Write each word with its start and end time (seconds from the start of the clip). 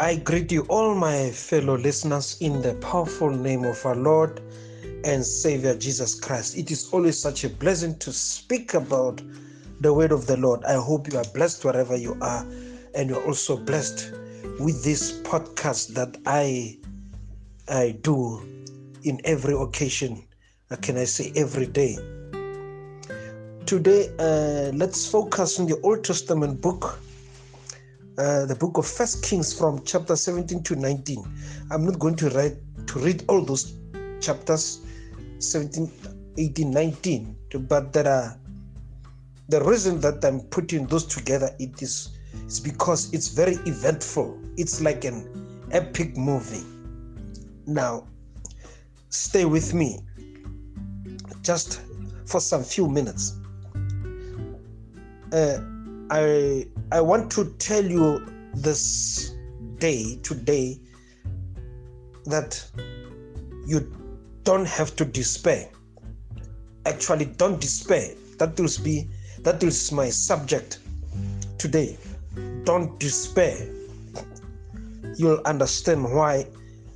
I 0.00 0.16
greet 0.16 0.50
you, 0.50 0.62
all 0.70 0.94
my 0.94 1.30
fellow 1.30 1.76
listeners, 1.76 2.38
in 2.40 2.62
the 2.62 2.72
powerful 2.76 3.28
name 3.28 3.66
of 3.66 3.84
our 3.84 3.94
Lord 3.94 4.40
and 5.04 5.22
Savior 5.22 5.76
Jesus 5.76 6.14
Christ. 6.18 6.56
It 6.56 6.70
is 6.70 6.88
always 6.90 7.18
such 7.18 7.44
a 7.44 7.50
blessing 7.50 7.98
to 7.98 8.10
speak 8.10 8.72
about 8.72 9.20
the 9.82 9.92
word 9.92 10.10
of 10.10 10.26
the 10.26 10.38
Lord. 10.38 10.64
I 10.64 10.76
hope 10.76 11.12
you 11.12 11.18
are 11.18 11.24
blessed 11.34 11.62
wherever 11.66 11.98
you 11.98 12.16
are, 12.22 12.46
and 12.94 13.10
you're 13.10 13.22
also 13.26 13.58
blessed 13.58 14.14
with 14.58 14.82
this 14.82 15.20
podcast 15.20 15.88
that 15.88 16.16
I 16.24 16.78
I 17.68 17.98
do 18.00 18.40
in 19.02 19.20
every 19.24 19.52
occasion. 19.52 20.24
Uh, 20.70 20.76
can 20.76 20.96
I 20.96 21.04
say 21.04 21.30
every 21.36 21.66
day? 21.66 21.98
Today, 23.66 24.08
uh, 24.18 24.72
let's 24.72 25.06
focus 25.10 25.60
on 25.60 25.66
the 25.66 25.78
Old 25.82 26.04
Testament 26.04 26.62
book 26.62 26.98
uh, 28.20 28.44
the 28.44 28.54
book 28.54 28.76
of 28.76 28.86
First 28.86 29.22
Kings 29.22 29.50
from 29.58 29.82
chapter 29.84 30.14
17 30.14 30.62
to 30.64 30.76
19. 30.76 31.24
I'm 31.70 31.86
not 31.86 31.98
going 31.98 32.16
to 32.16 32.28
write 32.30 32.56
to 32.88 32.98
read 32.98 33.24
all 33.28 33.42
those 33.42 33.72
chapters 34.20 34.80
17, 35.38 35.90
18, 36.36 36.70
19, 36.70 37.36
but 37.60 37.94
there 37.94 38.06
are 38.06 38.38
the 39.48 39.64
reason 39.64 40.00
that 40.02 40.22
I'm 40.22 40.40
putting 40.40 40.86
those 40.86 41.06
together 41.06 41.50
it 41.58 41.80
is 41.80 42.10
is 42.46 42.60
because 42.60 43.12
it's 43.14 43.28
very 43.28 43.54
eventful. 43.64 44.38
It's 44.58 44.82
like 44.82 45.04
an 45.04 45.66
epic 45.72 46.14
movie. 46.16 46.64
Now, 47.66 48.06
stay 49.08 49.46
with 49.46 49.72
me 49.72 50.00
just 51.42 51.80
for 52.26 52.38
some 52.38 52.64
few 52.64 52.86
minutes. 52.86 53.38
Uh, 55.32 55.60
I 56.10 56.66
I 56.92 57.00
want 57.00 57.30
to 57.32 57.44
tell 57.58 57.84
you 57.84 58.26
this 58.52 59.36
day 59.78 60.18
today 60.24 60.80
that 62.26 62.68
you 63.64 63.96
don't 64.42 64.66
have 64.66 64.96
to 64.96 65.04
despair. 65.04 65.70
Actually, 66.86 67.26
don't 67.26 67.60
despair. 67.60 68.14
That 68.38 68.58
will 68.58 68.68
be 68.82 69.08
that 69.42 69.62
is 69.62 69.92
my 69.92 70.10
subject 70.10 70.80
today. 71.58 71.96
Don't 72.64 72.98
despair. 72.98 73.72
You'll 75.16 75.42
understand 75.44 76.02
why 76.02 76.46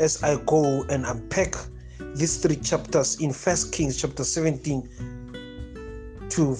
as 0.00 0.20
I 0.24 0.40
go 0.46 0.82
and 0.90 1.06
unpack 1.06 1.54
these 2.16 2.38
three 2.38 2.56
chapters 2.56 3.20
in 3.20 3.32
First 3.32 3.72
Kings 3.72 4.00
chapter 4.00 4.24
17 4.24 6.26
to 6.30 6.56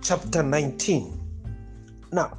chapter 0.00 0.44
19 0.44 1.18
now, 2.12 2.38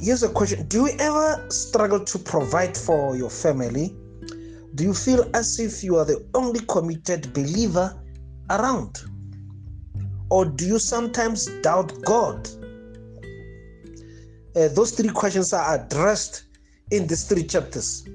here's 0.00 0.22
a 0.22 0.28
question 0.28 0.66
Do 0.66 0.86
you 0.86 0.96
ever 0.98 1.46
struggle 1.50 2.00
to 2.04 2.18
provide 2.18 2.76
for 2.76 3.16
your 3.16 3.30
family? 3.30 3.94
Do 4.74 4.84
you 4.84 4.94
feel 4.94 5.28
as 5.34 5.58
if 5.58 5.82
you 5.84 5.96
are 5.96 6.04
the 6.04 6.24
only 6.34 6.60
committed 6.66 7.32
believer 7.32 8.00
around? 8.50 8.98
Or 10.30 10.44
do 10.44 10.66
you 10.66 10.78
sometimes 10.78 11.46
doubt 11.62 11.92
God? 12.02 12.48
Uh, 14.56 14.68
those 14.68 14.92
three 14.92 15.10
questions 15.10 15.52
are 15.52 15.74
addressed 15.74 16.44
in 16.90 17.06
these 17.06 17.24
three 17.24 17.44
chapters. 17.44 18.08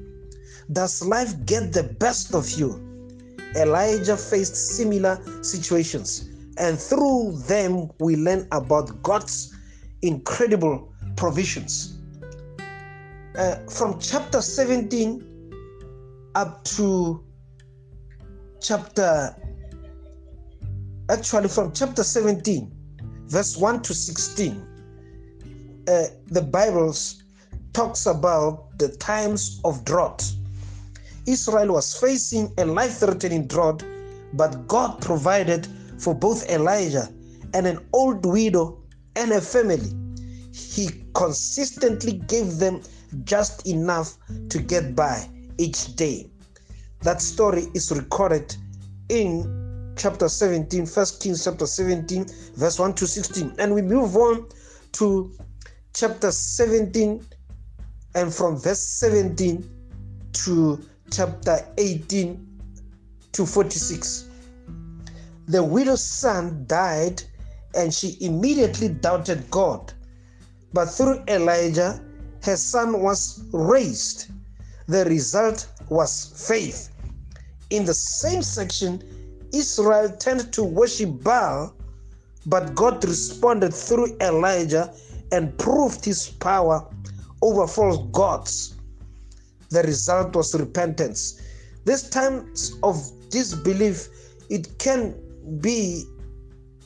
Does 0.72 1.05
life 1.05 1.33
get 1.45 1.73
the 1.73 1.83
best 1.83 2.33
of 2.33 2.49
you? 2.52 2.81
Elijah 3.55 4.17
faced 4.17 4.55
similar 4.55 5.22
situations, 5.42 6.30
and 6.58 6.77
through 6.77 7.38
them, 7.47 7.89
we 7.99 8.16
learn 8.17 8.47
about 8.52 9.02
God's 9.02 9.53
incredible 10.02 10.94
provisions. 11.16 11.97
Uh, 13.38 13.55
from 13.69 13.99
chapter 13.99 14.42
17 14.42 15.52
up 16.36 16.64
to 16.64 17.23
chapter, 18.61 19.36
actually, 21.09 21.49
from 21.49 21.73
chapter 21.73 22.03
17, 22.03 22.71
verse 23.27 23.58
1 23.58 23.81
to 23.81 23.93
16, 23.93 24.52
uh, 25.87 26.03
the 26.27 26.42
Bible 26.42 26.93
talks 27.73 28.05
about 28.05 28.77
the 28.77 28.89
times 28.97 29.59
of 29.65 29.83
drought. 29.86 30.23
Israel 31.26 31.73
was 31.73 31.95
facing 31.95 32.53
a 32.58 32.65
life 32.65 32.99
threatening 32.99 33.47
drought, 33.47 33.83
but 34.33 34.67
God 34.67 35.02
provided 35.02 35.67
for 35.97 36.14
both 36.14 36.49
Elijah 36.49 37.09
and 37.53 37.65
an 37.65 37.80
old 37.93 38.26
widow 38.26 38.82
and 39.15 39.32
a 39.32 39.42
family. 39.42 39.92
He 40.55 40.89
consistently 41.14 42.14
gave 42.14 42.60
them 42.60 42.82
just 43.26 43.67
enough 43.67 44.17
to 44.49 44.58
get 44.58 44.95
by 44.95 45.30
each 45.58 45.95
day. 45.98 46.30
That 47.02 47.21
story 47.21 47.67
is 47.73 47.92
recorded 47.92 48.55
in 49.10 49.94
chapter 49.98 50.30
17, 50.30 50.86
First 50.86 51.21
Kings 51.21 51.44
chapter 51.44 51.67
17, 51.67 52.26
verse 52.55 52.80
1 52.80 52.94
to 52.95 53.05
16. 53.05 53.55
And 53.60 53.76
we 53.76 53.82
move 53.82 54.15
on 54.15 54.48
to 54.94 55.33
chapter 55.94 56.32
17 56.32 57.26
and 58.15 58.33
from 58.33 58.58
verse 58.58 58.82
17 58.82 59.70
to 60.32 60.82
chapter 61.11 61.67
18 61.77 62.48
to 63.33 63.45
46. 63.45 64.30
The 65.49 65.61
widow's 65.61 66.04
son 66.04 66.64
died 66.65 67.21
and 67.76 67.94
she 67.94 68.17
immediately 68.21 68.88
doubted 68.88 69.52
God. 69.52 69.92
But 70.75 70.87
through 70.87 71.23
Elijah, 71.30 72.02
her 72.43 72.58
son 72.58 73.02
was 73.02 73.41
raised. 73.53 74.27
The 74.87 75.05
result 75.05 75.69
was 75.87 76.33
faith. 76.49 76.89
In 77.69 77.86
the 77.86 77.93
same 77.93 78.43
section, 78.43 79.02
Israel 79.53 80.09
turned 80.17 80.52
to 80.52 80.65
worship 80.65 81.23
Baal, 81.23 81.73
but 82.45 82.75
God 82.75 83.05
responded 83.05 83.73
through 83.73 84.17
Elijah 84.19 84.93
and 85.31 85.58
proved 85.58 86.03
his 86.03 86.27
power 86.27 86.85
over 87.41 87.67
false 87.67 88.05
gods. 88.11 88.75
The 89.69 89.81
result 89.83 90.35
was 90.35 90.53
repentance. 90.59 91.41
This 91.85 92.09
times 92.09 92.75
of 92.83 92.97
disbelief, 93.30 94.09
it 94.49 94.77
can 94.77 95.15
be 95.61 96.03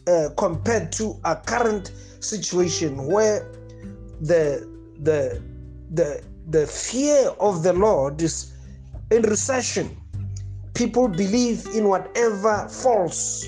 uh, 0.06 0.30
compared 0.38 0.92
to 0.92 1.20
a 1.26 1.36
current 1.36 1.92
situation 2.20 3.08
where 3.08 3.52
the 4.22 4.68
the 5.02 5.42
the 5.92 6.22
the 6.50 6.68
fear 6.68 7.30
of 7.40 7.64
the 7.64 7.74
Lord 7.74 8.22
is 8.22 8.54
in 9.12 9.22
recession. 9.24 9.96
People 10.74 11.08
believe 11.08 11.66
in 11.76 11.88
whatever 11.88 12.68
false 12.70 13.46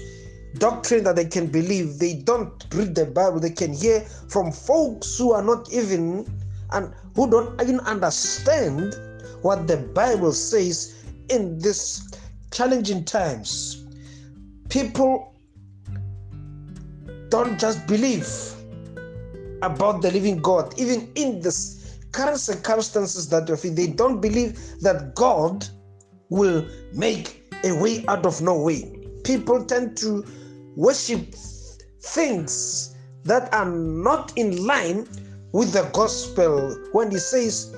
doctrine 0.58 1.04
that 1.04 1.16
they 1.16 1.26
can 1.26 1.48
believe. 1.48 2.00
They 2.00 2.16
don't 2.16 2.66
read 2.74 2.96
the 2.96 3.06
Bible. 3.06 3.40
They 3.40 3.52
can 3.52 3.74
hear 3.74 4.02
from 4.28 4.52
folks 4.52 5.18
who 5.18 5.32
are 5.32 5.44
not 5.44 5.72
even 5.72 6.26
and 6.72 6.94
who 7.16 7.30
don't 7.30 7.62
even 7.62 7.80
understand 7.82 8.96
what 9.42 9.68
the 9.68 9.78
Bible 9.78 10.34
says 10.34 11.04
in 11.30 11.60
these 11.60 12.12
challenging 12.52 13.04
times. 13.04 13.86
People 14.70 15.34
don't 17.30 17.60
just 17.60 17.86
believe 17.88 18.28
about 19.62 20.02
the 20.02 20.12
living 20.12 20.38
God, 20.38 20.74
even 20.80 21.12
in 21.16 21.42
the 21.42 21.52
current 22.12 22.40
circumstances 22.40 23.30
that 23.30 23.48
you're 23.48 23.58
in. 23.64 23.76
They 23.76 23.88
don't 23.88 24.22
believe 24.22 24.60
that 24.82 25.16
God 25.16 25.68
will 26.30 26.68
make 26.94 27.44
a 27.64 27.72
way 27.82 28.06
out 28.08 28.26
of 28.26 28.42
no 28.42 28.60
way. 28.62 28.92
People 29.24 29.64
tend 29.66 29.98
to 29.98 30.26
worship 30.76 31.36
things 32.02 32.96
that 33.24 33.54
are 33.54 33.70
not 33.70 34.34
in 34.38 34.66
line 34.66 35.08
with 35.52 35.74
the 35.74 35.90
gospel 35.94 36.76
when 36.92 37.12
he 37.12 37.18
says, 37.18 37.76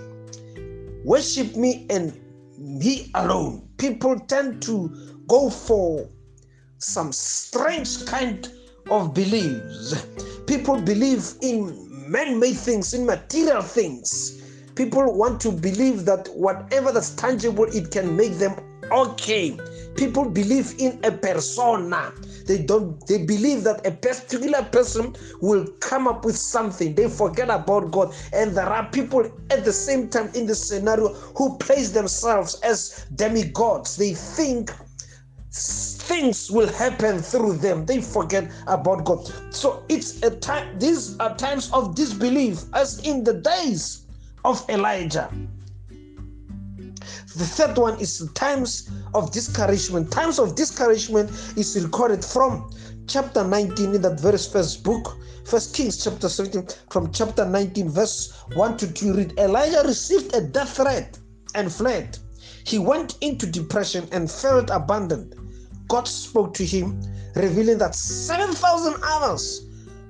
Worship 1.04 1.56
me 1.58 1.86
and 1.90 2.18
me 2.58 3.12
alone. 3.16 3.68
People 3.78 4.18
tend 4.20 4.62
to 4.64 5.24
go 5.28 5.50
for 5.50 6.08
some 6.78 7.12
strange 7.12 8.06
kind 8.06 8.50
of 8.90 9.14
beliefs. 9.14 10.06
People 10.46 10.82
believe 10.82 11.34
in 11.42 11.94
man 12.10 12.40
made 12.40 12.58
things, 12.58 12.94
in 12.94 13.06
material 13.06 13.62
things. 13.62 14.42
People 14.76 15.14
want 15.14 15.40
to 15.42 15.52
believe 15.52 16.06
that 16.06 16.28
whatever 16.36 16.92
that's 16.92 17.12
tangible, 17.16 17.66
it 17.66 17.92
can 17.92 18.16
make 18.16 18.34
them 18.34 18.56
okay. 18.92 19.58
People 19.96 20.26
believe 20.26 20.74
in 20.80 21.00
a 21.04 21.12
persona. 21.12 22.12
They 22.46 22.58
don't 22.58 23.06
they 23.08 23.24
believe 23.24 23.64
that 23.64 23.86
a 23.86 23.92
particular 23.92 24.64
person 24.64 25.16
will 25.42 25.66
come 25.80 26.08
up 26.08 26.26
with 26.26 26.36
something. 26.36 26.96
They 26.96 27.08
forget 27.08 27.50
about 27.50 27.92
God. 27.92 28.14
And 28.34 28.52
there 28.56 28.66
are 28.66 28.90
people 28.90 29.32
at 29.50 29.64
the 29.64 29.72
same 29.72 30.10
time 30.10 30.30
in 30.34 30.46
the 30.46 30.56
scenario 30.56 31.10
who 31.38 31.58
place 31.58 31.92
themselves 31.92 32.60
as 32.62 33.06
demigods. 33.16 33.96
They 33.96 34.14
think 34.14 34.72
things 36.14 36.52
will 36.52 36.72
happen 36.74 37.18
through 37.18 37.54
them. 37.54 37.88
They 37.88 38.00
forget 38.00 38.52
about 38.68 39.04
God. 39.04 39.32
So 39.52 39.84
it's 39.90 40.22
a 40.22 40.30
time, 40.30 40.78
these 40.78 41.18
are 41.20 41.36
times 41.36 41.72
of 41.74 41.96
disbelief, 41.96 42.66
as 42.76 43.00
in 43.00 43.24
the 43.24 43.34
days 43.34 44.06
of 44.46 44.64
Elijah. 44.70 45.28
The 47.36 47.48
third 47.58 47.80
one 47.80 48.00
is 48.00 48.30
times 48.36 48.92
of 49.16 49.32
discouragement. 49.32 50.12
Times 50.12 50.38
of 50.38 50.56
discouragement 50.56 51.32
is 51.58 51.84
recorded 51.84 52.24
from 52.24 52.70
chapter 53.08 53.44
19 53.44 53.96
in 53.96 54.02
that 54.04 54.20
very 54.20 54.38
first 54.38 54.84
book, 54.84 55.18
First 55.46 55.76
Kings 55.76 56.04
chapter 56.04 56.30
17, 56.30 56.68
from 56.92 57.12
chapter 57.12 57.44
19, 57.44 57.90
verse 57.90 58.32
1 58.54 58.78
to 58.78 58.94
2. 58.94 59.14
Read 59.16 59.40
Elijah 59.40 59.82
received 59.84 60.36
a 60.36 60.42
death 60.42 60.76
threat 60.76 61.18
and 61.56 61.74
fled. 61.74 62.20
He 62.66 62.78
went 62.78 63.18
into 63.22 63.48
depression 63.48 64.08
and 64.12 64.30
felt 64.30 64.70
abandoned. 64.70 65.43
God 65.88 66.08
spoke 66.08 66.54
to 66.56 66.66
him, 66.66 67.02
revealing 67.36 67.78
that 67.80 67.96
7,000 67.96 68.96
others 69.04 69.68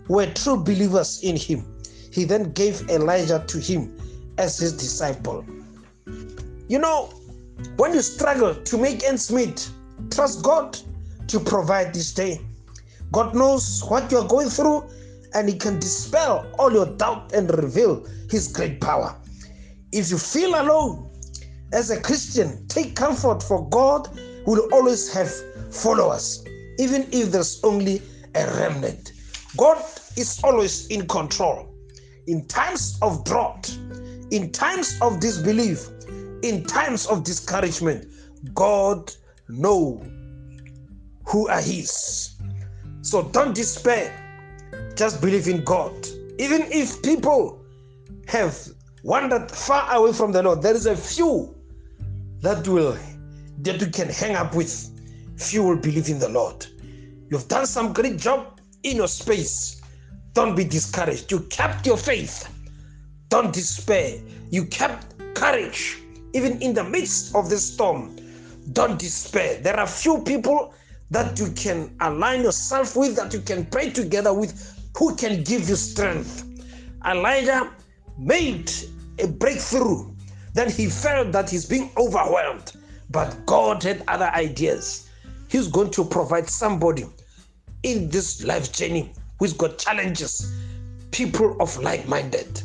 were 0.08 0.28
true 0.28 0.58
believers 0.58 1.22
in 1.24 1.36
him. 1.36 1.66
He 2.12 2.26
then 2.26 2.52
gave 2.52 2.90
Elijah 2.90 3.44
to 3.48 3.60
him 3.60 3.98
as 4.38 4.58
his 4.58 4.74
disciple. 4.74 5.46
You 6.68 6.80
know, 6.80 7.14
when 7.78 7.94
you 7.94 8.02
struggle 8.02 8.56
to 8.56 8.78
make 8.78 9.04
ends 9.04 9.32
meet, 9.32 9.70
trust 10.12 10.44
God 10.44 10.78
to 11.28 11.40
provide 11.40 11.94
this 11.94 12.14
day. 12.14 12.42
God 13.12 13.36
knows 13.36 13.84
what 13.88 14.12
you 14.12 14.18
are 14.18 14.28
going 14.28 14.50
through 14.50 14.90
and 15.34 15.50
He 15.50 15.56
can 15.56 15.80
dispel 15.80 16.46
all 16.58 16.72
your 16.72 16.86
doubt 16.86 17.34
and 17.34 17.50
reveal 17.58 18.06
His 18.30 18.48
great 18.48 18.82
power. 18.82 19.16
If 19.92 20.10
you 20.10 20.18
feel 20.18 20.60
alone 20.60 21.10
as 21.72 21.90
a 21.92 22.00
Christian, 22.02 22.68
take 22.68 22.96
comfort, 22.96 23.44
for 23.44 23.68
God 23.70 24.10
will 24.46 24.68
always 24.74 25.12
have 25.14 25.32
followers, 25.74 26.44
even 26.80 27.08
if 27.12 27.32
there's 27.32 27.60
only 27.64 28.02
a 28.36 28.46
remnant. 28.58 29.14
God 29.58 29.84
is 30.18 30.40
always 30.44 30.88
in 30.88 31.08
control. 31.08 31.70
In 32.28 32.46
times 32.48 32.98
of 33.02 33.24
drought, 33.26 33.76
in 34.32 34.52
times 34.52 34.98
of 35.02 35.20
disbelief, 35.20 35.90
in 36.42 36.64
times 36.66 37.06
of 37.08 37.24
discouragement, 37.24 38.08
God 38.54 39.12
know 39.50 40.04
who 41.26 41.48
are 41.48 41.62
his. 41.62 42.36
So 43.02 43.24
don't 43.24 43.54
despair. 43.54 44.20
Just 44.96 45.22
believe 45.22 45.48
in 45.48 45.64
God. 45.64 45.94
Even 46.40 46.64
if 46.72 47.02
people 47.04 47.64
have 48.28 48.58
wandered 49.04 49.52
far 49.52 49.94
away 49.96 50.14
from 50.14 50.32
the 50.32 50.42
Lord, 50.42 50.62
there 50.62 50.76
is 50.76 50.86
a 50.86 50.96
few 50.96 51.56
that 52.42 52.68
will 52.68 52.98
that 53.62 53.80
you 53.80 53.88
can 53.88 54.10
hang 54.10 54.36
up 54.36 54.56
with. 54.56 54.90
Few 55.38 55.64
will 55.64 55.78
believe 55.78 56.10
in 56.10 56.20
the 56.20 56.30
Lord. 56.30 56.66
You've 57.30 57.48
done 57.48 57.66
some 57.66 57.94
great 57.94 58.18
job 58.18 58.60
in 58.84 58.98
your 58.98 59.08
space. 59.08 59.82
Don't 60.34 60.56
be 60.56 60.64
discouraged. 60.64 61.32
You 61.32 61.42
kept 61.42 61.86
your 61.86 61.98
faith. 61.98 62.50
Don't 63.30 63.54
despair. 63.54 64.20
You 64.52 64.66
kept 64.66 65.16
courage 65.36 65.98
even 66.34 66.62
in 66.62 66.74
the 66.74 66.84
midst 66.84 67.36
of 67.36 67.50
the 67.50 67.58
storm. 67.58 68.16
Don't 68.74 69.00
despair. 69.00 69.60
There 69.60 69.80
are 69.80 69.88
few 69.88 70.22
people 70.24 70.74
that 71.12 71.40
you 71.40 71.52
can 71.52 71.96
align 72.02 72.42
yourself 72.42 72.96
with, 72.96 73.16
that 73.16 73.34
you 73.34 73.40
can 73.40 73.66
pray 73.66 73.92
together 73.92 74.34
with, 74.34 74.80
who 74.98 75.16
can 75.16 75.44
give 75.44 75.70
you 75.70 75.76
strength. 75.76 76.44
Elijah 77.06 77.72
made 78.18 78.72
a 79.20 79.28
breakthrough. 79.28 80.12
Then 80.54 80.70
he 80.70 80.88
felt 80.88 81.32
that 81.32 81.50
he's 81.50 81.66
being 81.66 81.92
overwhelmed, 81.98 82.74
but 83.10 83.46
God 83.46 83.84
had 83.84 84.04
other 84.08 84.28
ideas. 84.28 85.03
He's 85.54 85.68
going 85.68 85.92
to 85.92 86.04
provide 86.04 86.50
somebody 86.50 87.06
in 87.84 88.10
this 88.10 88.44
life 88.44 88.74
journey 88.74 89.14
who's 89.38 89.54
got 89.54 89.78
challenges, 89.78 90.52
people 91.12 91.56
of 91.62 91.78
like 91.78 92.08
minded. 92.08 92.60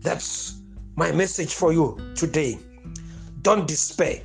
That's 0.00 0.54
my 0.96 1.12
message 1.12 1.52
for 1.52 1.74
you 1.74 2.00
today. 2.14 2.58
Don't 3.42 3.68
despair. 3.68 4.22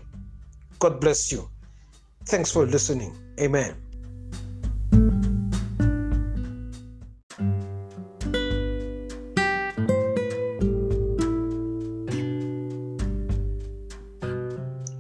God 0.80 1.02
bless 1.02 1.34
you. 1.34 1.50
Thanks 2.28 2.50
for 2.50 2.66
listening. 2.66 3.14
Amen. 3.42 3.76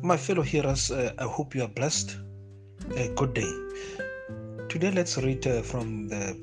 My 0.01 0.17
fellow 0.17 0.41
hearers, 0.41 0.91
uh, 0.91 1.13
I 1.17 1.23
hope 1.23 1.55
you 1.55 1.63
are 1.63 1.69
blessed. 1.69 2.17
A 2.95 3.09
good 3.15 3.33
day. 3.33 3.53
Today, 4.69 4.91
let's 4.91 5.17
read 5.17 5.45
uh, 5.45 5.61
from 5.61 6.07
the 6.07 6.39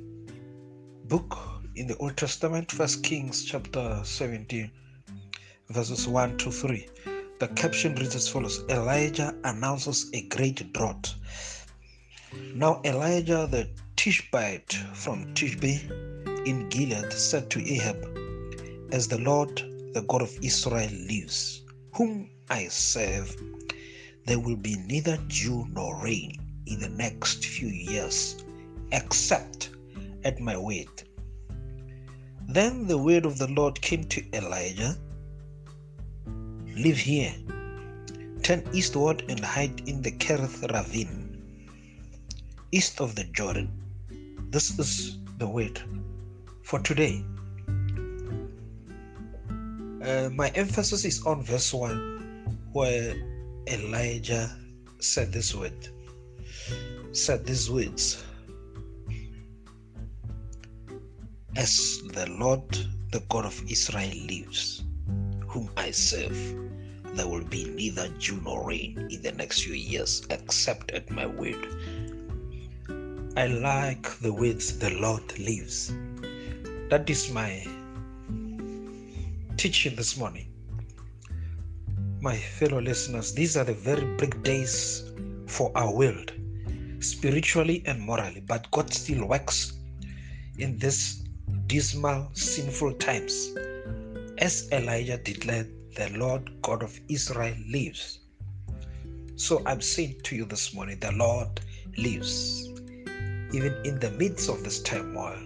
book 1.05 1.38
in 1.75 1.87
the 1.87 1.96
Old 1.96 2.17
Testament, 2.17 2.70
First 2.70 3.02
Kings 3.02 3.44
chapter 3.44 4.00
17, 4.05 4.70
verses 5.70 6.06
1 6.06 6.37
to 6.38 6.50
3. 6.50 6.87
The 7.41 7.49
caption 7.49 7.94
reads 7.94 8.14
as 8.14 8.29
follows 8.29 8.62
Elijah 8.69 9.35
announces 9.44 10.11
a 10.12 10.23
great 10.29 10.73
drought. 10.75 11.14
Now, 12.55 12.82
Elijah 12.85 13.49
the 13.50 13.70
Tishbite 13.96 14.75
from 14.93 15.35
Tishbe 15.35 15.81
in 16.46 16.69
Gilead 16.69 17.12
said 17.12 17.50
to 17.50 17.61
Ahab, 17.61 17.96
As 18.93 19.08
the 19.08 19.19
Lord, 19.19 19.56
the 19.94 20.05
God 20.08 20.20
of 20.20 20.38
Israel, 20.43 20.91
lives, 21.08 21.62
whom 21.94 22.31
I 22.50 22.69
serve, 22.69 23.35
there 24.26 24.38
will 24.38 24.56
be 24.56 24.76
neither 24.76 25.17
dew 25.29 25.67
nor 25.73 26.03
rain 26.03 26.38
in 26.67 26.81
the 26.81 26.88
next 26.88 27.44
few 27.44 27.69
years, 27.69 28.44
except 28.93 29.71
at 30.25 30.41
my 30.41 30.56
word. 30.56 31.03
Then 32.49 32.87
the 32.87 32.99
word 32.99 33.26
of 33.26 33.38
the 33.38 33.49
Lord 33.49 33.81
came 33.81 34.05
to 34.05 34.25
Elijah 34.37 34.97
Live 36.76 36.97
here, 36.97 37.32
turn 38.43 38.69
eastward 38.73 39.25
and 39.29 39.38
hide 39.38 39.88
in 39.88 40.03
the 40.03 40.11
Kerith 40.11 40.73
ravine, 40.73 41.41
east 42.73 43.00
of 43.00 43.15
the 43.15 43.25
Jordan. 43.25 43.70
This 44.50 44.77
is 44.79 45.19
the 45.38 45.47
word 45.47 45.81
for 46.62 46.81
today. 46.81 47.25
Uh, 50.03 50.31
my 50.32 50.49
emphasis 50.56 51.05
is 51.05 51.25
on 51.25 51.44
verse 51.44 51.73
1, 51.73 52.70
where 52.73 53.15
Elijah 53.67 54.55
said 55.01 55.33
this 55.33 55.55
word, 55.55 55.89
said 57.13 57.47
these 57.47 57.71
words. 57.71 58.23
As 61.56 62.03
the 62.13 62.29
Lord, 62.31 62.71
the 63.11 63.21
God 63.31 63.47
of 63.47 63.63
Israel, 63.69 64.11
lives, 64.29 64.85
whom 65.47 65.71
I 65.77 65.93
serve, 65.93 66.37
there 67.15 67.29
will 67.29 67.44
be 67.44 67.65
neither 67.65 68.09
dew 68.19 68.41
nor 68.44 68.69
rain 68.69 69.09
in 69.11 69.23
the 69.23 69.33
next 69.33 69.63
few 69.63 69.75
years 69.75 70.27
except 70.31 70.91
at 70.91 71.11
my 71.11 71.27
word. 71.27 71.67
I 73.37 73.47
like 73.47 74.19
the 74.19 74.33
words 74.33 74.79
the 74.79 74.91
Lord 74.91 75.39
lives. 75.39 75.93
That 76.91 77.09
is 77.09 77.31
my 77.31 77.65
teaching 79.56 79.97
this 79.97 80.17
morning. 80.17 80.54
My 82.25 82.39
fellow 82.39 82.81
listeners, 82.81 83.35
these 83.35 83.55
are 83.55 83.65
the 83.65 83.75
very 83.75 84.07
big 84.17 84.43
days 84.43 85.13
for 85.47 85.71
our 85.75 85.93
world, 85.95 86.33
spiritually 87.01 87.83
and 87.85 88.01
morally, 88.01 88.41
but 88.41 88.71
God 88.71 88.91
still 88.91 89.27
works 89.29 89.75
in 90.57 90.79
these 90.79 91.29
dismal, 91.67 92.31
sinful 92.33 92.95
times. 92.95 93.55
As 94.39 94.71
Elijah 94.73 95.19
declared, 95.19 95.71
the 95.97 96.09
Lord 96.17 96.51
God 96.63 96.83
of 96.83 96.99
Israel 97.11 97.59
lives. 97.69 98.21
So 99.37 99.63
I'm 99.67 99.83
saying 99.83 100.23
to 100.23 100.35
you 100.35 100.47
this 100.47 100.73
morning, 100.73 101.01
the 101.01 101.13
Lord 101.13 101.61
lives. 101.99 102.71
Even 103.53 103.77
in 103.85 103.99
the 103.99 104.15
midst 104.17 104.49
of 104.49 104.65
this 104.65 104.81
turmoil, 104.81 105.43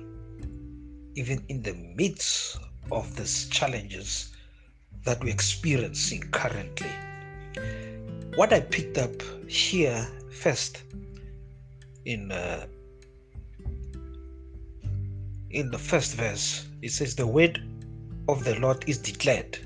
even 1.16 1.42
in 1.48 1.60
the 1.60 1.74
midst 1.96 2.56
of 2.92 3.16
these 3.16 3.48
challenges 3.48 4.32
that 5.04 5.22
we're 5.22 5.32
experiencing 5.32 6.22
currently. 6.30 6.90
What 8.34 8.52
I 8.52 8.60
picked 8.60 8.98
up 8.98 9.22
here 9.48 10.06
first 10.30 10.82
in 12.04 12.30
uh, 12.30 12.66
in 15.50 15.70
the 15.70 15.78
first 15.78 16.14
verse, 16.14 16.66
it 16.82 16.90
says, 16.90 17.14
The 17.14 17.26
word 17.26 17.62
of 18.28 18.44
the 18.44 18.58
Lord 18.60 18.84
is 18.86 18.98
declared 18.98 19.58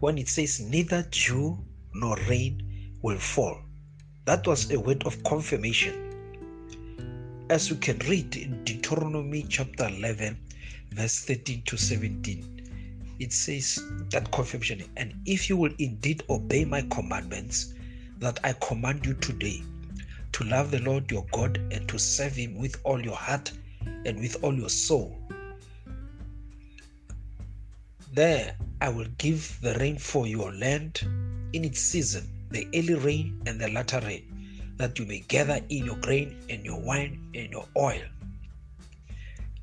when 0.00 0.18
it 0.18 0.28
says 0.28 0.60
neither 0.60 1.02
dew 1.10 1.58
nor 1.94 2.16
rain 2.28 2.92
will 3.02 3.18
fall. 3.18 3.58
That 4.24 4.46
was 4.46 4.70
a 4.70 4.78
word 4.78 5.04
of 5.04 5.22
confirmation. 5.24 6.02
As 7.48 7.70
we 7.70 7.76
can 7.78 7.98
read 8.00 8.36
in 8.36 8.62
Deuteronomy 8.64 9.44
chapter 9.48 9.88
11, 9.88 10.36
verse 10.92 11.24
13 11.24 11.62
to 11.66 11.76
17, 11.76 12.55
it 13.18 13.32
says 13.32 13.82
that 14.10 14.30
confirmation. 14.30 14.84
And 14.96 15.14
if 15.26 15.48
you 15.48 15.56
will 15.56 15.72
indeed 15.78 16.22
obey 16.28 16.64
my 16.64 16.82
commandments 16.82 17.74
that 18.18 18.40
I 18.44 18.52
command 18.54 19.06
you 19.06 19.14
today, 19.14 19.62
to 20.32 20.44
love 20.44 20.70
the 20.70 20.80
Lord 20.80 21.10
your 21.10 21.26
God 21.32 21.56
and 21.72 21.88
to 21.88 21.98
serve 21.98 22.34
him 22.36 22.56
with 22.58 22.78
all 22.84 23.00
your 23.00 23.16
heart 23.16 23.52
and 24.04 24.18
with 24.20 24.42
all 24.44 24.54
your 24.54 24.68
soul 24.68 25.16
There 28.16 28.56
I 28.80 28.88
will 28.88 29.08
give 29.18 29.58
the 29.60 29.74
rain 29.74 29.98
for 29.98 30.26
your 30.26 30.50
land 30.50 31.02
in 31.52 31.66
its 31.66 31.80
season, 31.80 32.26
the 32.50 32.66
early 32.74 32.94
rain 32.94 33.42
and 33.44 33.60
the 33.60 33.68
latter 33.68 34.00
rain, 34.00 34.24
that 34.78 34.98
you 34.98 35.04
may 35.04 35.18
gather 35.28 35.60
in 35.68 35.84
your 35.84 35.96
grain 35.96 36.34
and 36.48 36.64
your 36.64 36.80
wine 36.80 37.30
and 37.34 37.52
your 37.52 37.66
oil. 37.76 38.00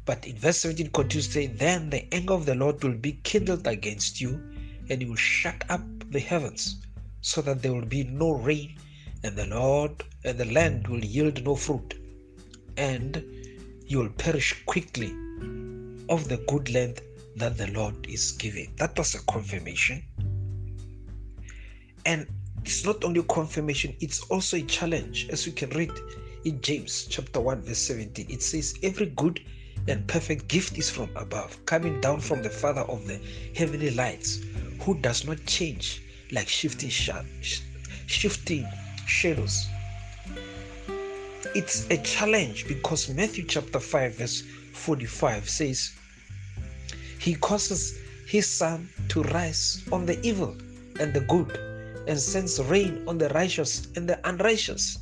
But 0.06 0.26
in 0.28 0.38
verse 0.38 0.58
17 0.58 0.90
continues 0.92 1.32
saying, 1.32 1.56
Then 1.58 1.90
the 1.90 2.14
anger 2.14 2.34
of 2.34 2.46
the 2.46 2.56
Lord 2.56 2.84
will 2.84 2.98
be 2.98 3.14
kindled 3.24 3.68
against 3.68 4.20
you, 4.20 4.32
and 4.90 5.02
he 5.02 5.08
will 5.08 5.16
shut 5.16 5.64
up 5.70 5.82
the 6.12 6.20
heavens, 6.20 6.86
so 7.22 7.42
that 7.42 7.62
there 7.62 7.74
will 7.74 7.86
be 7.86 8.04
no 8.04 8.32
rain, 8.32 8.78
and 9.24 9.36
the 9.36 9.48
Lord 9.48 10.04
and 10.26 10.38
the 10.38 10.46
land 10.46 10.88
will 10.88 11.04
yield 11.04 11.44
no 11.46 11.56
fruit, 11.56 11.94
and 12.78 13.24
you 13.88 14.00
will 14.00 14.10
perish 14.10 14.64
quickly 14.66 15.12
of 16.10 16.28
the 16.28 16.44
good 16.48 16.70
land 16.70 17.02
that 17.38 17.58
the 17.58 17.68
Lord 17.72 18.06
is 18.08 18.34
giving. 18.34 18.74
That 18.78 18.98
was 18.98 19.16
a 19.16 19.24
confirmation. 19.24 20.04
And 22.06 22.28
it's 22.64 22.86
not 22.86 23.04
only 23.04 23.24
confirmation, 23.24 23.96
it's 24.00 24.22
also 24.24 24.58
a 24.58 24.64
challenge. 24.64 25.30
As 25.30 25.46
we 25.46 25.54
can 25.54 25.70
read 25.72 25.92
in 26.46 26.62
James 26.62 27.08
chapter 27.10 27.40
1, 27.40 27.62
verse 27.62 27.78
17, 27.80 28.28
it 28.30 28.42
says, 28.42 28.78
Every 28.84 29.08
good 29.08 29.40
and 29.88 30.08
perfect 30.08 30.48
gift 30.48 30.78
is 30.78 30.90
from 30.90 31.10
above, 31.16 31.58
coming 31.66 32.00
down 32.00 32.20
from 32.20 32.42
the 32.42 32.50
Father 32.50 32.82
of 32.82 33.06
the 33.08 33.20
heavenly 33.56 33.92
lights, 33.92 34.40
who 34.82 34.98
does 35.00 35.26
not 35.26 35.44
change 35.46 36.02
like 36.32 36.48
shifting, 36.48 36.90
sh- 36.90 37.62
shifting 38.08 38.68
shadows. 39.06 39.68
It's 41.56 41.90
a 41.90 41.98
challenge 41.98 42.68
because 42.68 43.10
Matthew 43.10 43.46
chapter 43.46 43.80
5, 43.80 44.16
verse 44.16 44.42
45 44.72 45.50
says, 45.50 45.92
He 47.20 47.36
causes 47.36 48.00
His 48.28 48.48
sun 48.48 48.90
to 49.10 49.24
rise 49.24 49.84
on 49.92 50.06
the 50.06 50.20
evil 50.26 50.56
and 51.00 51.14
the 51.14 51.22
good, 51.22 51.58
and 52.08 52.20
sends 52.20 52.62
rain 52.64 53.04
on 53.08 53.18
the 53.18 53.30
righteous 53.30 53.88
and 53.96 54.10
the 54.10 54.20
unrighteous. 54.28 55.00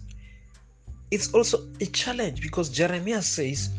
It's 1.11 1.33
also 1.33 1.67
a 1.79 1.85
challenge 1.87 2.41
because 2.41 2.69
Jeremiah 2.69 3.21
says, 3.21 3.69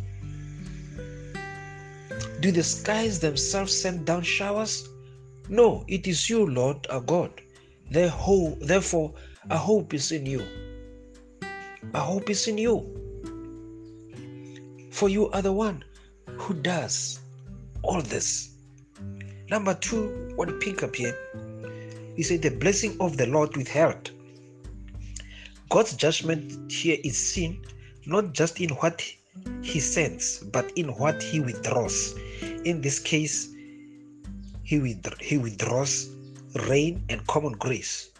do 2.42 2.50
the 2.50 2.62
skies 2.62 3.20
themselves 3.20 3.72
send 3.80 4.04
down 4.04 4.20
showers? 4.20 4.88
No, 5.48 5.84
it 5.86 6.08
is 6.08 6.28
you, 6.28 6.44
Lord 6.44 6.86
our 6.90 7.00
God. 7.00 7.40
Therefore, 7.88 9.14
our 9.48 9.58
hope 9.58 9.94
is 9.94 10.10
in 10.10 10.26
you. 10.26 10.44
Our 11.94 12.00
hope 12.00 12.30
is 12.30 12.48
in 12.48 12.58
you. 12.58 12.74
For 14.90 15.08
you 15.08 15.30
are 15.30 15.42
the 15.42 15.52
one 15.52 15.84
who 16.36 16.54
does 16.54 17.20
all 17.82 18.02
this. 18.02 18.50
Number 19.48 19.74
two, 19.74 20.32
what 20.34 20.60
pick 20.60 20.82
up 20.82 20.96
here? 20.96 21.16
He 22.16 22.24
said, 22.24 22.42
The 22.42 22.50
blessing 22.50 22.96
of 22.98 23.16
the 23.16 23.26
Lord 23.26 23.56
withheld. 23.56 24.10
God's 25.68 25.94
judgment 25.94 26.72
here 26.72 26.98
is 27.04 27.16
seen 27.16 27.64
not 28.04 28.32
just 28.32 28.60
in 28.60 28.70
what 28.70 29.00
he 29.62 29.80
sends, 29.80 30.38
but 30.52 30.70
in 30.76 30.88
what 30.96 31.22
he 31.22 31.40
withdraws. 31.40 32.14
In 32.64 32.80
this 32.80 32.98
case, 32.98 33.48
he, 34.62 34.78
withdraw, 34.78 35.16
he 35.20 35.38
withdraws 35.38 36.10
rain 36.68 37.02
and 37.08 37.26
common 37.26 37.52
grace. 37.52 38.10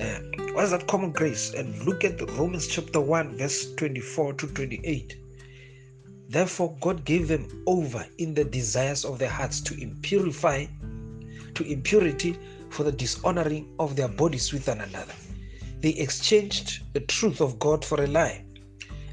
Uh, 0.00 0.18
what 0.52 0.64
is 0.64 0.70
that 0.72 0.86
common 0.86 1.12
grace? 1.12 1.54
And 1.54 1.82
look 1.84 2.04
at 2.04 2.20
Romans 2.32 2.66
chapter 2.66 3.00
1, 3.00 3.38
verse 3.38 3.74
24 3.74 4.34
to 4.34 4.46
28. 4.48 5.16
Therefore, 6.28 6.76
God 6.80 7.04
gave 7.04 7.28
them 7.28 7.62
over 7.66 8.04
in 8.18 8.34
the 8.34 8.44
desires 8.44 9.04
of 9.04 9.18
their 9.18 9.30
hearts 9.30 9.60
to 9.62 9.74
impurify, 9.74 10.68
to 11.54 11.64
impurity 11.64 12.36
for 12.68 12.82
the 12.82 12.92
dishonoring 12.92 13.72
of 13.78 13.96
their 13.96 14.08
bodies 14.08 14.52
with 14.52 14.66
one 14.68 14.80
another. 14.80 15.14
They 15.80 15.90
exchanged 15.90 16.82
the 16.94 17.00
truth 17.00 17.40
of 17.40 17.58
God 17.58 17.84
for 17.84 18.02
a 18.02 18.06
lie 18.06 18.45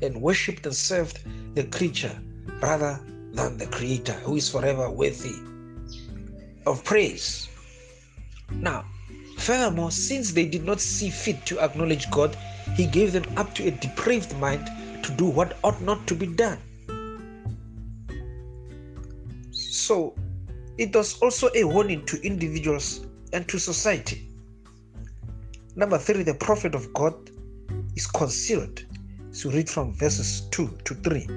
and 0.03 0.21
worshipped 0.21 0.65
and 0.65 0.75
served 0.75 1.19
the 1.55 1.63
creature 1.63 2.15
rather 2.61 2.99
than 3.33 3.57
the 3.57 3.67
Creator, 3.67 4.13
who 4.13 4.35
is 4.35 4.49
forever 4.49 4.89
worthy 4.89 5.35
of 6.65 6.83
praise. 6.83 7.49
Now, 8.51 8.85
furthermore, 9.37 9.91
since 9.91 10.31
they 10.31 10.45
did 10.45 10.63
not 10.63 10.79
see 10.79 11.09
fit 11.09 11.45
to 11.47 11.59
acknowledge 11.59 12.09
God, 12.11 12.37
He 12.75 12.85
gave 12.85 13.11
them 13.11 13.25
up 13.37 13.53
to 13.55 13.67
a 13.67 13.71
depraved 13.71 14.37
mind 14.37 14.69
to 15.03 15.11
do 15.13 15.25
what 15.25 15.57
ought 15.63 15.81
not 15.81 16.05
to 16.07 16.15
be 16.15 16.27
done. 16.27 16.59
So, 19.51 20.15
it 20.77 20.95
was 20.95 21.19
also 21.19 21.49
a 21.55 21.63
warning 21.63 22.05
to 22.05 22.21
individuals 22.25 23.05
and 23.33 23.47
to 23.49 23.59
society. 23.59 24.29
Number 25.75 25.97
three, 25.97 26.23
the 26.23 26.35
prophet 26.35 26.75
of 26.75 26.93
God 26.93 27.31
is 27.95 28.07
concealed. 28.07 28.85
So 29.33 29.49
read 29.49 29.67
from 29.67 29.93
verses 29.93 30.41
2 30.51 30.77
to 30.85 30.93
3. 30.93 31.27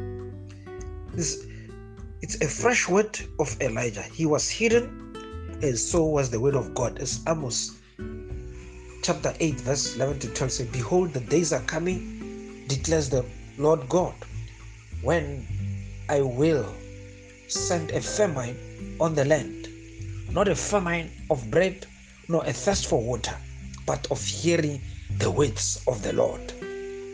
This 1.15 1.47
it's 2.21 2.39
a 2.43 2.47
fresh 2.47 2.91
word 2.91 3.19
of 3.39 3.57
Elijah. 3.63 4.03
He 4.03 4.27
was 4.27 4.51
hidden, 4.51 5.17
and 5.63 5.79
so 5.79 6.05
was 6.05 6.29
the 6.29 6.39
word 6.39 6.57
of 6.57 6.75
God. 6.75 6.99
As 6.99 7.21
Amos 7.27 7.79
chapter 9.03 9.33
8, 9.41 9.61
verse 9.63 9.97
11 9.97 10.19
to 10.19 10.29
12 10.29 10.53
says, 10.53 10.67
Behold, 10.69 11.15
the 11.15 11.21
days 11.21 11.55
are 11.55 11.63
coming, 11.63 12.67
declares 12.69 13.09
the 13.09 13.25
Lord 13.57 13.89
God, 13.89 14.15
when 15.01 15.47
I 16.11 16.21
will 16.21 16.71
send 17.49 17.93
a 17.93 18.01
famine 18.03 18.99
on 19.01 19.15
the 19.15 19.25
land, 19.25 19.69
not 20.31 20.49
a 20.49 20.55
famine 20.55 21.11
of 21.31 21.51
bread, 21.51 21.87
nor 22.29 22.45
a 22.45 22.53
thirst 22.53 22.89
for 22.89 23.01
water, 23.01 23.37
but 23.87 24.07
of 24.11 24.23
hearing 24.23 24.83
the 25.17 25.31
words 25.31 25.83
of 25.89 26.03
the 26.03 26.13
Lord. 26.13 26.53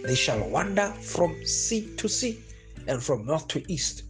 They 0.05 0.15
shall 0.15 0.49
wander 0.49 0.93
from 1.01 1.45
sea 1.45 1.95
to 1.97 2.09
sea 2.09 2.43
and 2.87 3.03
from 3.03 3.27
north 3.27 3.49
to 3.49 3.73
east 3.73 4.05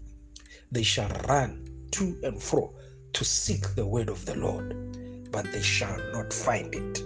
they 0.73 0.83
shall 0.83 1.11
run 1.29 1.69
to 1.91 2.19
and 2.23 2.43
fro 2.43 2.75
to 3.13 3.25
seek 3.27 3.75
the 3.75 3.87
word 3.87 4.09
of 4.09 4.25
the 4.25 4.35
Lord, 4.37 5.31
but 5.31 5.45
they 5.53 5.61
shall 5.61 5.99
not 6.13 6.33
find 6.33 6.75
it. 6.75 7.03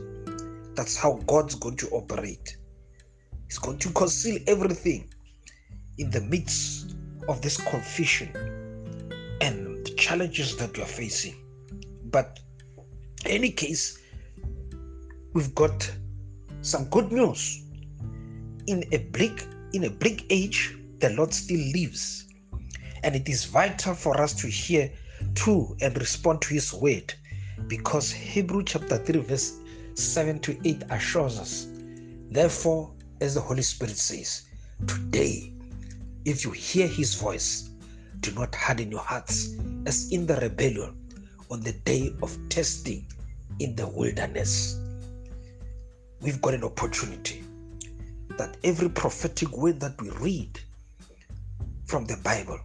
That's 0.76 0.96
how 0.96 1.14
God's 1.26 1.56
going 1.56 1.76
to 1.78 1.88
operate. 1.88 2.56
He's 3.46 3.58
going 3.58 3.78
to 3.78 3.90
conceal 3.90 4.38
everything 4.46 5.12
in 5.98 6.10
the 6.12 6.20
midst 6.20 6.94
of 7.28 7.42
this 7.42 7.56
confusion 7.56 8.30
and 9.40 9.84
the 9.84 9.94
challenges 9.96 10.56
that 10.58 10.76
we 10.76 10.84
are 10.84 10.86
facing. 10.86 11.34
But 12.04 12.38
in 13.24 13.32
any 13.32 13.50
case, 13.50 13.98
we've 15.32 15.54
got 15.56 15.90
some 16.62 16.84
good 16.84 17.10
news. 17.10 17.64
In 18.66 18.84
a 18.92 18.98
bleak, 18.98 19.46
in 19.72 19.84
a 19.84 19.90
bleak 19.90 20.26
age, 20.30 20.76
the 20.98 21.10
Lord 21.10 21.32
still 21.32 21.60
lives 21.72 22.26
and 23.06 23.14
it 23.14 23.28
is 23.28 23.44
vital 23.44 23.94
for 23.94 24.20
us 24.20 24.34
to 24.34 24.48
hear 24.48 24.90
true 25.36 25.76
and 25.80 25.96
respond 25.96 26.42
to 26.42 26.54
His 26.54 26.72
word 26.72 27.14
because 27.68 28.10
Hebrew 28.10 28.64
chapter 28.64 28.98
3, 28.98 29.20
verse 29.20 29.60
7 29.94 30.40
to 30.40 30.58
8 30.64 30.82
assures 30.90 31.38
us. 31.38 31.68
Therefore, 32.32 32.92
as 33.20 33.34
the 33.34 33.40
Holy 33.40 33.62
Spirit 33.62 33.96
says, 33.96 34.42
today, 34.88 35.52
if 36.24 36.44
you 36.44 36.50
hear 36.50 36.88
His 36.88 37.14
voice, 37.14 37.70
do 38.20 38.32
not 38.32 38.52
harden 38.56 38.90
your 38.90 39.00
hearts 39.00 39.54
as 39.86 40.10
in 40.10 40.26
the 40.26 40.36
rebellion 40.36 40.96
on 41.48 41.60
the 41.60 41.72
day 41.72 42.12
of 42.24 42.36
testing 42.48 43.06
in 43.60 43.76
the 43.76 43.86
wilderness. 43.86 44.80
We've 46.20 46.42
got 46.42 46.54
an 46.54 46.64
opportunity 46.64 47.44
that 48.38 48.56
every 48.64 48.88
prophetic 48.88 49.56
word 49.56 49.80
that 49.80 50.00
we 50.00 50.10
read 50.10 50.60
from 51.86 52.06
the 52.06 52.16
Bible 52.18 52.58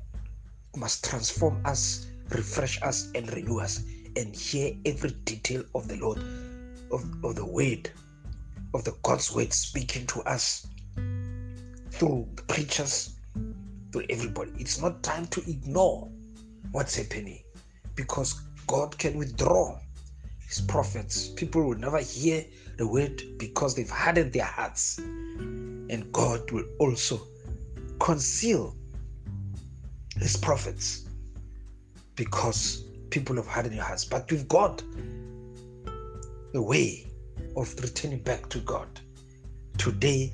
must 0.75 1.04
transform 1.04 1.62
us, 1.66 2.08
refresh 2.30 2.82
us, 2.82 3.12
and 3.16 3.32
renew 3.34 3.60
us, 3.60 3.84
and 4.16 4.36
hear 4.36 4.74
every 4.86 5.12
detail 5.25 5.63
of 5.75 5.88
the 5.88 5.96
Lord, 5.98 6.20
of, 6.92 7.06
of 7.24 7.36
the 7.36 7.46
word, 7.46 7.90
of 8.74 8.84
the 8.84 8.96
God's 9.04 9.34
word 9.34 9.54
speaking 9.54 10.06
to 10.08 10.22
us 10.22 10.68
through 11.92 12.28
preachers, 12.48 13.16
to 13.92 14.04
everybody. 14.10 14.51
It's 14.58 14.82
not 14.82 15.04
time 15.04 15.28
to 15.28 15.42
ignore 15.50 16.10
what's 16.72 16.96
happening 16.96 17.44
because 17.96 18.42
God 18.68 18.98
can 18.98 19.18
withdraw 19.18 19.78
his 20.48 20.62
prophets. 20.62 21.30
People 21.30 21.63
will 21.63 21.78
never 21.78 22.00
hear 22.00 22.46
the 22.78 22.88
word 22.88 23.22
because 23.38 23.75
they've 23.75 23.90
hardened 23.90 24.34
their 24.34 24.46
hearts. 24.46 25.00
And 25.91 26.12
God 26.13 26.50
will 26.51 26.65
also 26.79 27.19
conceal 28.00 28.75
his 30.17 30.38
prophets 30.38 31.05
because 32.15 32.86
people 33.10 33.36
have 33.36 33.45
hardened 33.45 33.75
their 33.75 33.83
hearts. 33.83 34.05
But 34.05 34.31
with 34.31 34.48
God, 34.48 34.81
the 36.53 36.62
way 36.62 37.05
of 37.57 37.74
returning 37.81 38.19
back 38.19 38.48
to 38.50 38.60
God. 38.60 38.88
Today, 39.77 40.33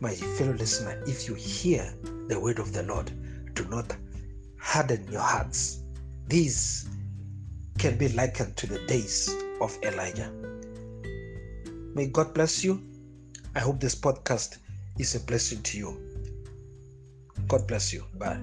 my 0.00 0.14
fellow 0.14 0.54
listener, 0.54 1.02
if 1.06 1.28
you 1.28 1.34
hear 1.34 1.94
the 2.28 2.40
word 2.40 2.58
of 2.58 2.72
the 2.72 2.84
Lord, 2.84 3.12
do 3.54 3.64
not 3.66 3.94
harden 4.58 5.06
your 5.10 5.20
hearts. 5.20 5.82
These 6.28 6.88
can 7.78 7.98
be 7.98 8.08
likened 8.08 8.56
to 8.56 8.66
the 8.66 8.78
days 8.86 9.30
of 9.60 9.76
Elijah. 9.82 10.32
May 11.94 12.06
God 12.06 12.32
bless 12.32 12.64
you. 12.64 12.82
I 13.54 13.60
hope 13.60 13.80
this 13.80 13.94
podcast 13.94 14.58
is 14.98 15.14
a 15.14 15.20
blessing 15.20 15.62
to 15.62 15.78
you. 15.78 15.96
God 17.48 17.66
bless 17.66 17.92
you. 17.92 18.04
Bye. 18.18 18.38